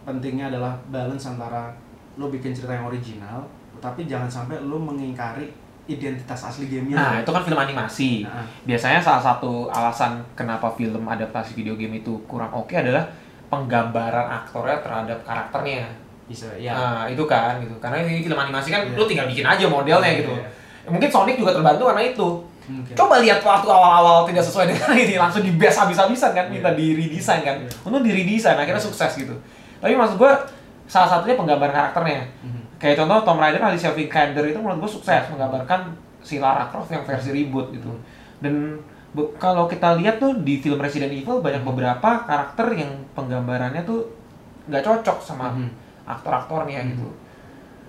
[0.03, 1.67] pentingnya adalah balance antara
[2.15, 3.43] lo bikin cerita yang original
[3.77, 5.51] tapi jangan sampai lo mengingkari
[5.87, 8.23] identitas asli gamenya Nah, itu kan film animasi.
[8.23, 13.07] Nah, Biasanya salah satu alasan kenapa film adaptasi video game itu kurang oke adalah
[13.47, 15.87] penggambaran aktornya terhadap karakternya.
[16.27, 17.71] bisa ya Nah, itu kan gitu.
[17.79, 18.99] Karena ini film animasi kan Iya.
[18.99, 20.33] lu tinggal bikin aja modelnya Iya, gitu.
[20.35, 20.47] iya.
[20.85, 22.29] Mungkin Sonic juga terbantu karena itu.
[22.67, 26.67] mungkin Coba lihat waktu awal-awal tidak sesuai dengan ini langsung di base habis-habisan kan, minta
[26.67, 26.75] Iya.
[26.75, 27.55] di redesign kan.
[27.63, 27.71] Iya.
[27.87, 29.31] Untung di redesign akhirnya sukses gitu.
[29.79, 30.35] Tapi maksud gua
[30.83, 32.27] salah satunya penggambaran karakternya.
[32.43, 32.56] Mhm.
[32.77, 37.01] Kayak contoh Tomb Raider Alicia Vikander itu menurut gue sukses menggambarkan si Lara Croft yang
[37.01, 37.89] versi reboot gitu.
[38.37, 38.77] Dan
[39.37, 44.05] kalau kita lihat tuh di film Resident Evil banyak beberapa karakter yang penggambarannya tuh
[44.69, 45.69] nggak cocok sama Mhm.
[46.05, 46.89] aktor-aktornya Mhm.
[46.93, 47.07] gitu.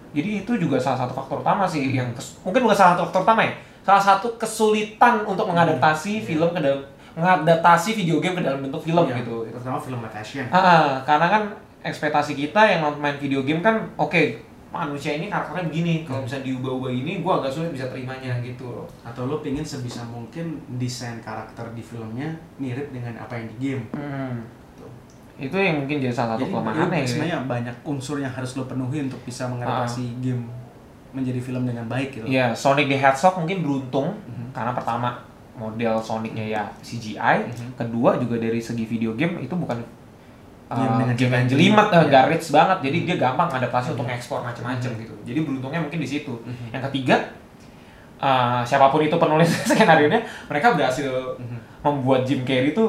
[0.09, 3.23] Jadi itu juga salah satu faktor utama sih yang kes- mungkin bukan salah satu faktor
[3.29, 3.53] utama ya.
[3.85, 6.25] Salah satu kesulitan untuk mengadaptasi Iya.
[6.25, 6.81] film ke dalam
[7.13, 9.43] mengadaptasi video game ke dalam bentuk film Iya, gitu.
[9.51, 11.43] terutama film live action Ah, karena kan
[11.83, 16.29] ekspektasi kita yang nonton main video game kan oke manusia ini karakternya begini kalau Hmm.
[16.29, 20.45] bisa diubah-ubah ini gua agak sulit bisa terimanya gitu loh atau lo pingin sebisa mungkin
[20.75, 23.85] desain karakter di filmnya mirip dengan apa yang di game
[24.77, 24.91] Tuh.
[25.37, 27.09] itu yang mungkin jadi salah satu kelemahannya ini ya.
[27.09, 30.45] sebenarnya banyak unsur yang harus lo penuhi untuk bisa mengadaptasi game
[31.09, 32.29] menjadi film dengan baik gitu.
[32.29, 34.53] Iya, Sonic the Hedgehog mungkin beruntung Mhm.
[34.53, 35.17] karena pertama
[35.57, 37.69] model Sonicnya ya CGI, Mhm.
[37.75, 39.81] kedua juga dari segi video game itu bukan
[40.71, 41.89] uh, Game jelimet.
[41.89, 42.09] uh, Iya.
[42.09, 42.79] garage banget.
[42.83, 45.01] Jadi dia gampang adaptasi untuk ekspor macam-macam Mhm.
[45.01, 45.15] gitu.
[45.25, 46.33] Jadi beruntungnya mungkin di situ.
[46.45, 46.73] Mhm.
[46.73, 47.17] Yang ketiga,
[48.19, 51.59] uh, siapa pun itu penulis skenario nya, mereka berhasil Mhm.
[51.81, 52.85] membuat Jim Carrey itu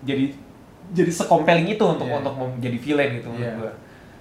[0.00, 0.30] jadi
[0.88, 2.16] jadi sekompelling itu untuk Iya.
[2.18, 3.72] untuk menjadi villain gitu menurut Iya.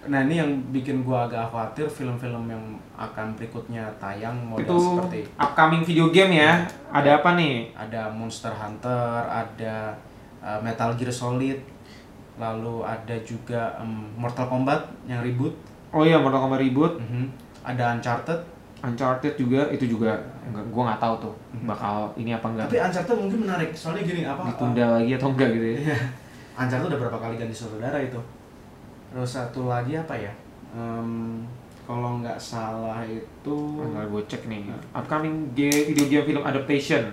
[0.08, 2.64] Nah ini yang bikin gua agak khawatir film-film yang
[2.96, 6.64] akan berikutnya tayang model Itu seperti upcoming video game ya.
[6.90, 7.72] Ada apa nih?
[7.74, 9.92] ada Monster Hunter, ada
[10.40, 11.60] uh, Metal Gear Solid,
[12.38, 15.54] lalu ada juga em, Mortal Kombat yang reboot,
[15.90, 17.26] Oh iya, Mortal Kombat reboot, Mhm.
[17.64, 18.40] ada Uncharted.
[18.78, 21.66] Uncharted juga itu juga enggak gua nggak tahu tuh Mhm.
[21.66, 24.44] bakal ini apa enggak Tapi Uncharted mungkin menarik, soalnya gini apa?
[24.48, 25.78] ditunda lagi atau enggak gitu ya.
[25.82, 25.98] Iya.
[26.56, 28.20] Uncharted udah berapa kali ganti sutradara itu.
[29.08, 30.30] Terus satu lagi apa ya?
[30.72, 31.42] Em,
[31.84, 34.68] kalau nggak salah itu Bentar gue cek nih.
[34.92, 37.08] Upcoming game, video game film adaptation.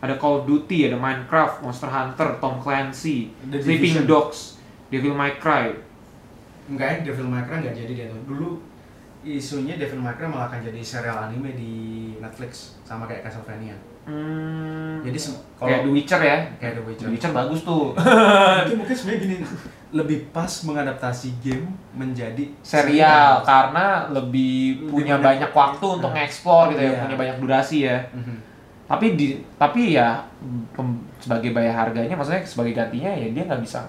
[0.00, 4.04] Ada Call of Duty, ada Minecraft, Monster Hunter, Tom Clancy, The Sleeping Division.
[4.06, 4.59] Dogs,
[4.90, 5.70] Devil May Cry.
[6.66, 8.20] enggak ya Devil May Cry nggak jadi dia tuh.
[8.24, 8.48] Dulu
[9.22, 11.72] isunya Devil May Cry malah akan jadi serial anime di
[12.16, 13.74] Netflix sama kayak Castlevania.
[14.00, 16.38] Hmm, Jadi se- kayak The kalau Witcher ya.
[16.56, 17.04] kayak The Witcher.
[17.04, 17.92] The Witcher bagus tuh.
[18.58, 19.36] mungkin mungkin sebenarnya gini
[19.90, 26.16] lebih pas mengadaptasi game menjadi Serial karena lebih Lebih punya banyak- banyak waktu untuk Nah.
[26.16, 27.00] nge-explore gitu ya, Iya.
[27.04, 27.98] punya banyak durasi ya.
[28.10, 28.36] Mhm.
[28.88, 30.24] Tapi di tapi ya
[30.72, 33.84] pem- sebagai bayar harganya maksudnya sebagai gantinya ya dia nggak bisa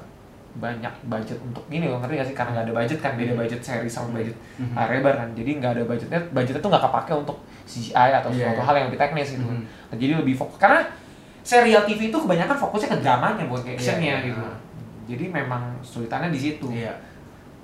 [0.51, 3.61] banyak budget untuk ini loh ngerti gak sih karena nggak ada budget kan beda budget
[3.63, 4.75] seri sama budget Mhm.
[4.75, 8.43] layar lebar kan jadi nggak ada budgetnya budgetnya tuh nggak kepake untuk CGI atau Iya,
[8.51, 8.65] suatu iya.
[8.67, 9.63] hal yang lebih teknis gitu Mhm.
[9.63, 10.81] Nah, jadi lebih fokus karena
[11.41, 14.27] serial TV itu kebanyakan fokusnya ke dramanya bukan ke actionnya Iya, iya.
[14.27, 14.43] gitu
[15.07, 16.93] jadi memang kesulitannya di situ Iya.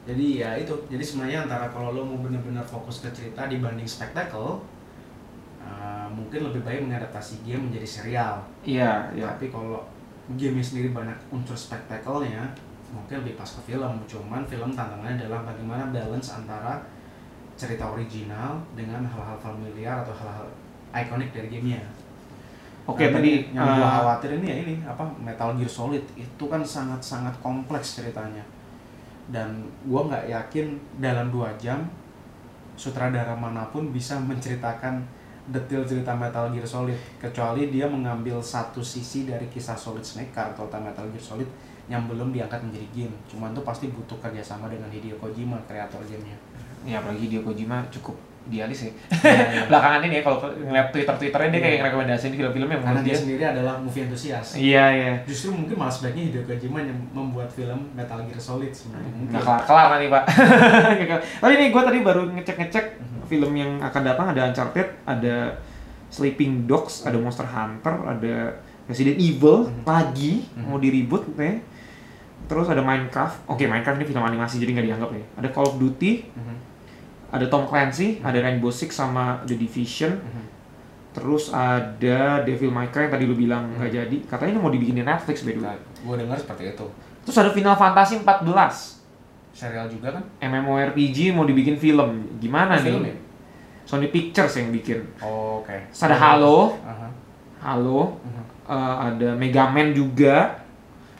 [0.07, 0.71] Jadi ya itu.
[0.87, 4.55] Jadi sebenarnya antara kalau lo mau benar-benar fokus ke cerita dibanding spektakel,
[5.59, 8.39] Uh, mungkin lebih baik mengadaptasi game menjadi serial.
[8.63, 9.27] Iya, iya.
[9.27, 9.83] Tapi kalau
[10.31, 12.39] game sendiri banyak unsur spektakelnya,
[12.91, 13.93] mungkin lebih pas ke film.
[14.07, 16.79] Cuman film tantangannya adalah bagaimana balance antara
[17.57, 20.47] cerita original dengan hal-hal familiar atau hal-hal
[20.93, 21.81] ikonik dari gamenya.
[22.87, 26.45] Oke, Nah, tadi yang gua eh, khawatir ini ya ini apa Metal Gear Solid itu
[26.47, 28.45] kan sangat-sangat kompleks ceritanya
[29.27, 31.83] dan gua nggak yakin dalam dua jam
[32.79, 35.03] sutradara mana pun bisa menceritakan
[35.51, 40.63] detail cerita Metal Gear Solid kecuali dia mengambil satu sisi dari kisah Solid Snake atau
[40.79, 41.49] Metal Gear Solid
[41.87, 46.35] yang belum diangkat menjadi game cuman itu pasti butuh kerjasama dengan Hideo Kojima kreator gamenya
[46.83, 48.91] ya apalagi dia Kojima cukup dialis ya.
[49.27, 49.63] Iya, iya.
[49.67, 53.19] Belakangan ini ya kalau ngeliat Twitter-twitternya dia kayak rekomendasiin film-film yang karena dia dia.
[53.19, 55.13] sendiri adalah movie enthusiast Iya, iya.
[55.23, 59.43] justru mungkin malah sebaiknya Hideo Kojima yang membuat film Metal Gear Solid sebenarnya mungkin Nggak
[59.43, 60.23] kelar-kelar nanti pak.
[61.01, 61.21] Kelar.
[61.37, 63.19] Tapi ini gue tadi baru ngecek-ngecek Mhm.
[63.25, 65.35] film yang akan datang ada Uncharted, ada
[66.07, 68.35] Sleeping Dogs, ada Monster Hunter, ada
[68.87, 69.83] Resident Evil Mhm.
[69.83, 71.59] lagi mau di reboot ya.
[72.45, 73.43] Terus ada Minecraft.
[73.47, 75.23] Oke Minecraft ini film animasi jadi nggak dianggap ya.
[75.35, 76.55] Ada Call of Duty, Mhm.
[77.27, 80.15] ada Tom Clancy, ada Rainbow Six sama The Division.
[80.15, 80.43] Mhm.
[81.11, 83.97] Terus ada Devil May Cry yang tadi lu bilang nggak Mhm.
[83.97, 84.17] jadi.
[84.23, 85.79] Katanya ini mau dibikin di Netflix by the way.
[85.97, 86.87] gue dengar seperti itu
[87.21, 89.01] Terus ada Final Fantasy 14.
[89.51, 92.37] serial juga kan MMORPG mau dibikin film.
[92.37, 93.09] Gimana Film nih?
[93.09, 93.17] ya?
[93.83, 95.01] Sony Pictures yang bikin.
[95.17, 97.07] oh, oke Terus ada Halo, Aha.
[97.59, 98.43] Halo, Mhm.
[98.69, 100.61] eh, ada Mega Man juga,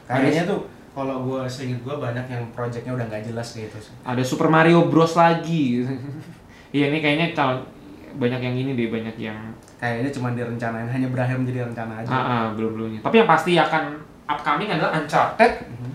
[0.06, 0.62] kayaknya tuh
[0.98, 5.14] kalau gue seinget gue banyak yang projectnya udah nggak jelas gitu ada Super Mario Bros
[5.14, 5.86] lagi.
[6.68, 7.64] Iya ini kayaknya calon
[8.20, 9.40] banyak yang ini deh, banyak yang
[9.80, 13.00] kayaknya cuma direncanain hanya berakhir menjadi rencana aja ah, ah, belum belumnya.
[13.00, 13.96] Tapi yang pasti akan
[14.28, 15.90] upcoming adalah Uncharted, Mhm.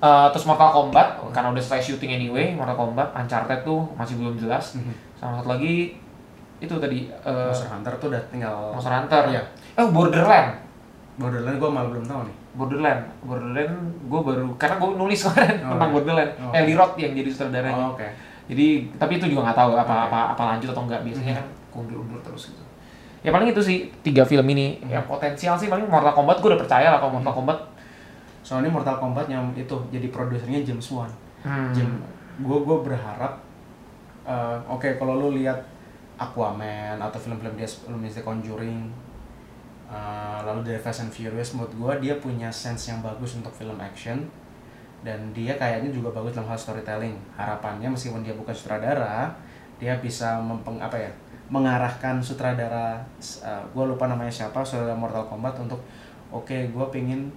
[0.00, 2.56] eh, terus Mortal Kombat karena udah selesai syuting anyway.
[2.56, 4.80] Mortal Kombat, Uncharted tuh masih belum jelas.
[4.80, 4.92] Mhm.
[5.20, 6.00] Sama satu lagi
[6.64, 9.22] itu tadi eh, Monster Hunter tuh udah tinggal Monster Hunter.
[9.36, 9.42] Iya.
[9.76, 10.65] Oh Borderland.
[11.16, 15.70] Borderlands gue malah belum tahu nih Borderland, Borderland, gue baru karena gue nulis kemarin Oh,
[15.72, 15.94] tentang iya.
[15.94, 16.52] Borderland, Oh.
[16.54, 17.76] Eli Roth yang jadi sutradaranya.
[17.78, 18.08] oh, oke
[18.46, 20.06] Jadi tapi itu juga nggak tahu apa Oke.
[20.06, 21.38] apa apa lanjut atau enggak biasanya Mhm.
[21.38, 22.62] kan kundur-undur terus gitu.
[23.20, 24.88] Ya paling itu sih tiga film ini Mhm.
[24.88, 27.40] yang potensial sih paling Mortal Kombat gue udah percaya lah kalau Mortal Mhm.
[27.40, 27.58] Kombat.
[28.40, 31.10] soalnya Mortal Kombat yang itu jadi produsernya James Wan
[31.42, 31.72] Hmm.
[31.72, 31.90] Jam
[32.38, 33.42] gue gue berharap
[34.24, 35.58] eh, oke kalau lu lihat
[36.16, 38.88] Aquaman atau film-film dia sebelumnya The Conjuring
[39.86, 43.78] eh, lalu dari Fast and Furious menurut gue dia punya sense yang bagus untuk film
[43.78, 44.26] action
[45.04, 49.30] dan dia kayaknya juga bagus dalam hal storytelling harapannya meskipun dia bukan sutradara
[49.78, 51.10] dia bisa mempeng apa ya
[51.46, 52.98] mengarahkan sutradara
[53.70, 55.78] gue lupa namanya siapa sutradara Mortal Kombat untuk
[56.34, 57.30] oke gue pengen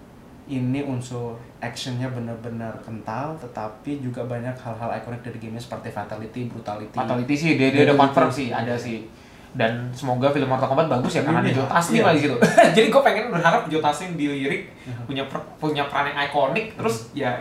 [0.49, 6.97] ini unsur actionnya benar-benar kental tetapi juga banyak hal-hal ikonik dari gamenya seperti fatality, brutality
[6.97, 8.01] Fatality sih dia dia udah Brutality.
[8.01, 9.05] confirm sih ada sih.
[9.49, 11.57] Dan semoga film Mortal Kombat bagus ya karena ada Iya.
[11.57, 12.05] Joe Taslim Iya.
[12.05, 12.35] lagi gitu.
[12.77, 15.03] Jadi gue pengen berharap Joe Taslim dilirik Mhm.
[15.05, 17.33] punya per- punya peran yang ikonik terus ya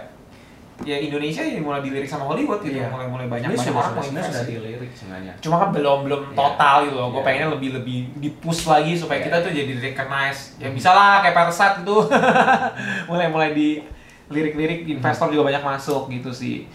[0.79, 2.87] ya Indonesia ya mulai dilirik sama Hollywood gitu Iya.
[2.87, 6.35] mulai mulai banyak banyak orang mau sudah, dilirik sebenarnya cuma kan belum belum Iya.
[6.35, 7.27] total gitu loh gue Iya.
[7.27, 9.27] pengennya lebih lebih di push lagi supaya Iya.
[9.27, 11.97] kita tuh jadi recognize ya bisa lah kayak Parasite itu
[13.11, 13.83] mulai mulai di
[14.29, 16.69] lirik-lirik investor juga banyak masuk gitu sih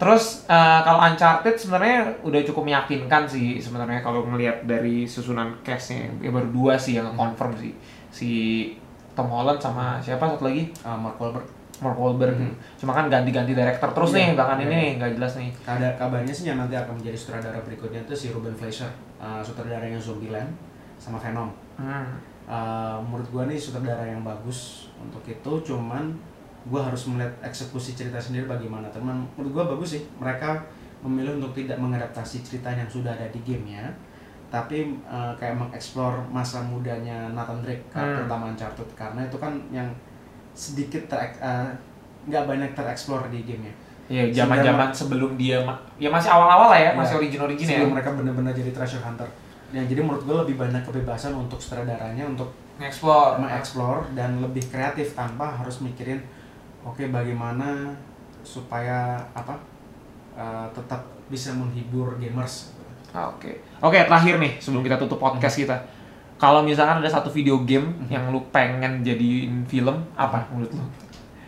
[0.00, 6.08] terus eh, kalau Uncharted sebenarnya udah cukup meyakinkan sih sebenarnya kalau ngelihat dari susunan castnya
[6.18, 7.76] ya baru dua sih yang confirm sih
[8.08, 8.30] si
[9.12, 11.44] Tom Holland sama siapa satu lagi Ah, Mark Wahlberg
[11.80, 12.52] Mark Wahlberg Mhm.
[12.76, 14.16] cuma kan ganti-ganti director terus Iya.
[14.16, 14.68] nih belakangan Iya.
[14.68, 18.26] ini nggak jelas nih ada kabarnya sih yang nanti akan menjadi sutradara berikutnya itu si
[18.32, 20.48] Ruben Fleischer uh, sutradaranya Zombieland
[20.96, 22.32] sama Venom hmm.
[22.50, 26.10] Uh, menurut gua nih sutradara yang bagus untuk itu cuman
[26.64, 30.60] gua harus melihat eksekusi cerita sendiri bagaimana teman menurut gua bagus sih mereka
[31.00, 33.88] memilih untuk tidak mengadaptasi cerita yang sudah ada di gamenya
[34.50, 38.14] tapi uh, kayak mengeksplor masa mudanya Nathan Drake uh, Hmm.
[38.18, 39.88] terutama Uncharted karena itu kan yang
[40.52, 41.70] sedikit ter uh,
[42.26, 43.72] nggak banyak tereksplor di gamenya
[44.10, 45.62] Iya, zaman-zaman sebelum dia
[45.96, 46.98] ya masih awal-awal lah ya, Iya.
[46.98, 47.70] masih origin-origin ya.
[47.78, 49.28] sebelum mereka benar-benar jadi treasure hunter
[49.70, 53.38] yang jadi menurut gue lebih banyak kebebasan untuk sutradaranya untuk Nge-explore.
[53.38, 56.18] mengeksplor dan lebih kreatif tanpa harus mikirin
[56.82, 57.92] oke bagaimana
[58.40, 59.54] supaya apa
[60.32, 62.72] uh, tetap bisa menghibur gamers
[63.10, 63.58] Ah, Oke.
[63.82, 65.74] Oke, terakhir nih sebelum kita tutup podcast kita.
[66.38, 70.84] Kalau misalkan ada satu video game yang lu pengen jadiin film, apa menurut lu?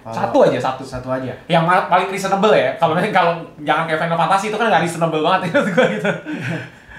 [0.02, 0.82] Satu aja, satu.
[0.82, 2.74] satu aja Yang paling reasonable ya.
[2.74, 6.10] Kalau kalau jangan kayak Final Fantasy itu kan nggak reasonable banget ya menurut gua gitu.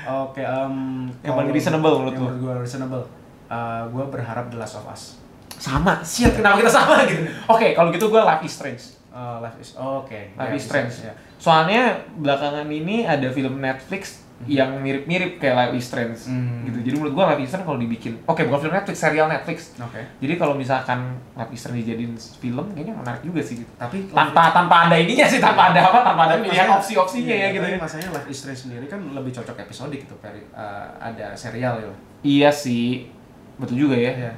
[0.05, 0.75] oke em,
[1.19, 2.27] Yang paling reasonable menurut yang lu?
[2.31, 3.03] menurut gue reasonable
[3.43, 5.19] Uh, gue berharap The Last of Us
[5.63, 7.23] Sama, siap kenapa kita sama gitu.
[7.47, 8.83] Oke, kalau gitu gua Life is Strange.
[9.09, 10.95] Uh, Life is oh, oke Life Ya, is Strange.
[11.01, 11.13] ya.
[11.39, 11.81] Soalnya
[12.13, 16.67] belakangan ini ada film Netflix yang mirip-mirip kayak Life is Strange Hmm.
[16.67, 16.83] gitu.
[16.83, 19.71] Jadi menurut gua Life is Strange kalau dibikin, oke bukan film Netflix, serial Netflix.
[19.79, 20.03] Oke.
[20.19, 20.99] Jadi kalau misalkan
[21.31, 23.71] Life is Strange dijadiin film, kayaknya menarik juga sih gitu.
[23.77, 27.55] Tapi Tanpa tanpa ada ininya sih, tanpa ada apa, tanpa ada pilihan opsi-opsinya iya, ya
[27.55, 27.65] gitu.
[27.65, 27.77] ya.
[27.77, 31.87] Masalahnya Life is Strange sendiri kan lebih cocok episode gitu, peri, eh, ada serial ya.
[32.19, 33.07] Iya sih,
[33.55, 34.11] betul juga ya.
[34.11, 34.33] Iya.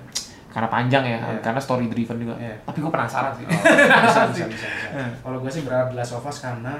[0.55, 1.43] Karena panjang ya, Iya.
[1.43, 2.35] karena story driven juga.
[2.39, 2.55] Iya.
[2.63, 3.43] Tapi gue penasaran sih.
[3.43, 4.87] Oh, bisa, bisa, bisa, bisa.
[4.95, 5.11] Hmm.
[5.19, 6.79] Kalau gue sih berharap The Last of Us karena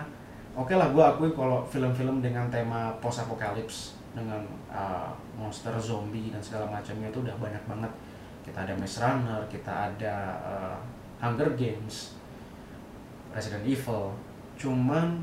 [0.55, 4.39] oke lah gue akui kalau film-film dengan tema post apokalips dengan
[4.71, 7.91] uh, monster zombie dan segala macamnya itu udah banyak banget.
[8.47, 10.77] Kita ada Maze Runner, kita ada uh,
[11.19, 12.15] Hunger Games,
[13.35, 14.15] Resident Evil.
[14.55, 15.19] Cuman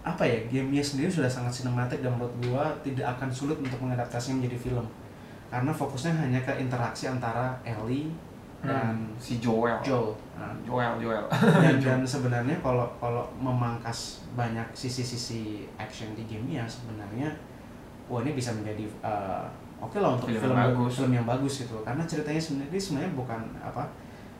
[0.00, 4.40] apa ya gamenya sendiri sudah sangat sinematik dan menurut gua tidak akan sulit untuk mengadaptasinya
[4.40, 4.86] menjadi film
[5.48, 8.12] karena fokusnya hanya ke interaksi antara Ellie
[8.58, 9.78] dan Hmm, si Joel.
[9.80, 10.10] Joel.
[10.34, 11.24] Nah, Joel, Joel.
[11.30, 15.42] dan, dan sebenarnya kalau kalau memangkas banyak sisi-sisi
[15.74, 17.30] action di gamenya sebenarnya
[18.06, 19.46] wah ini bisa menjadi uh,
[19.78, 20.92] oke lah untuk Film film, yang bagus.
[20.92, 23.86] film yang bagus gitu karena ceritanya sendiri sebenarnya bukan apa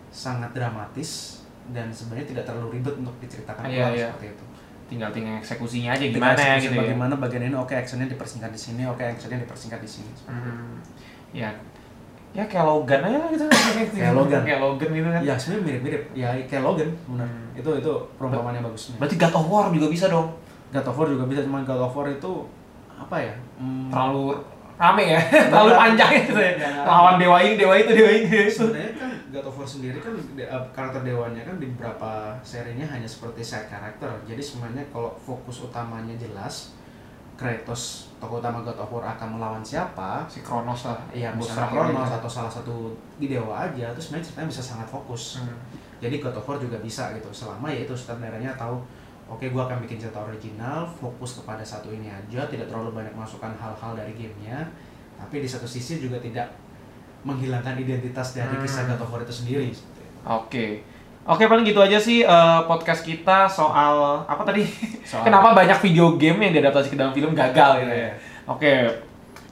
[0.09, 4.07] sangat dramatis dan sebenarnya tidak terlalu ribet untuk diceritakan Iya, ulang iya.
[4.09, 4.44] seperti itu.
[4.88, 6.81] Tinggal tinggal eksekusinya aja Tinggal gimana ya eksekusi gitu ya.
[6.83, 10.11] Bagaimana bagian ini oke actionnya dipersingkat di sini, oke actionnya dipersingkat di sini.
[10.24, 10.81] Hmm,
[11.31, 11.51] ya
[12.31, 13.44] ya kayak Logan aja lah gitu
[13.96, 14.40] Kayak Logan.
[14.42, 16.03] kayak Logan gitu kan Ya sebenarnya mirip-mirip.
[16.12, 17.24] Ya kayak Logan benar.
[17.24, 17.53] Hmm.
[17.55, 18.92] Itu itu perumpamaan yang bagus.
[18.94, 20.29] berarti God of War juga bisa dong
[20.68, 22.33] God of War juga bisa cuma God of War itu
[22.90, 23.35] apa ya?
[23.57, 24.37] Hmm, terlalu
[24.74, 25.20] rame ya
[25.51, 26.87] terlalu panjang gitu ya Nggak rame.
[26.87, 30.49] lawan dewa ini dewa itu dewa ini sebenarnya kan God of War sendiri kan de-
[30.49, 34.09] eh, karakter dewanya kan di beberapa serinya hanya seperti side karakter.
[34.25, 36.73] Jadi sebenarnya kalau fokus utamanya jelas
[37.38, 40.27] Kratos tokoh utama God of War akan melawan siapa?
[40.27, 44.27] si Kronos lah Ya bos misalnya Kronos atau salah satu di dewa aja, terus sebenarnya
[44.27, 45.38] ceritanya bisa sangat fokus.
[45.38, 45.55] Hmm.
[46.03, 48.83] Jadi God of War juga bisa gitu, selama ya itu sutradaranya tahu
[49.31, 53.55] oke gua akan bikin cerita original, fokus kepada satu ini aja, tidak terlalu banyak masukkan
[53.55, 54.67] hal-hal dari gamenya,
[55.14, 56.51] tapi di satu sisi juga tidak
[57.29, 58.64] menghilangkan identitas dari Hmm.
[58.64, 59.69] kisah War itu sendiri.
[60.25, 60.81] Oke.
[61.29, 64.64] Oke, paling gitu aja sih eh, podcast kita soal apa tadi?
[65.05, 68.01] Soal- Kenapa banyak video game yang diadaptasi ke dalam film gagal gitu ya.
[68.01, 68.11] Iya.
[68.49, 68.73] Oke.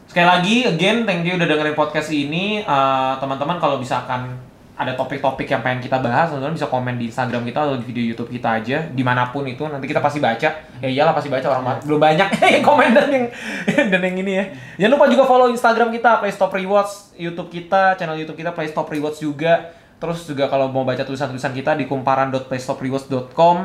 [0.09, 2.65] Sekali lagi, again, thank you udah dengerin podcast ini.
[2.65, 4.33] Eh, teman-teman kalau misalkan
[4.77, 8.13] ada topik-topik yang pengen kita bahas, teman-teman bisa komen di Instagram kita atau di video
[8.13, 10.49] YouTube kita aja, di mana pun itu nanti kita pasti baca.
[10.85, 12.29] Ya iyalah pasti baca orang belum banyak
[12.61, 13.27] yang komen dan yang
[13.93, 14.45] dan yang ini ya.
[14.85, 19.17] Jangan lupa juga follow Instagram kita Playstop Rewards, YouTube kita, channel YouTube kita Playstop Rewards
[19.17, 19.73] juga.
[19.97, 23.57] Terus juga kalau mau baca tulisan-tulisan kita di kumparan.playstoprewards.com.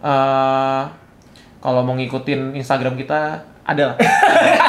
[0.00, 0.84] Eh
[1.60, 3.96] kalau mau ngikutin Instagram kita ada lah.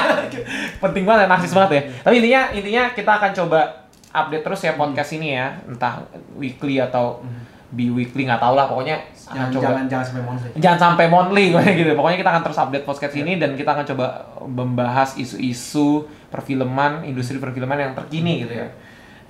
[0.84, 1.82] Penting banget, narsis banget ya.
[2.04, 3.81] Tapi intinya intinya kita akan coba
[4.12, 6.04] update terus ya podcast ini ya, entah
[6.36, 7.24] weekly atau
[7.72, 10.50] bi-weekly nggak tahu lah pokoknya Jangan, coba jangan jangan sampai monthly.
[10.60, 11.92] jangan sampai monthly pokoknya gitu.
[11.96, 14.06] Pokoknya kita akan terus update podcast ini dan kita akan coba
[14.44, 18.68] membahas isu-isu perfilman, industri perfilman yang terkini gitu ya.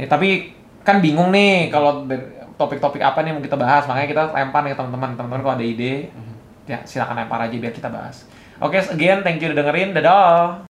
[0.01, 2.09] Ya, tapi kan bingung nih kalau
[2.57, 5.09] topik-topik apa nih yang mau kita bahas, makanya kita lempar nih teman-teman.
[5.13, 6.09] Teman-teman kalau ada ide,
[6.65, 8.25] ya silakan lempar aja biar kita bahas.
[8.57, 9.93] Oke, again thank you udah dengerin.
[9.93, 10.57] Dadah.